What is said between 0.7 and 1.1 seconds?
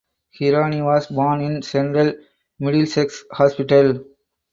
was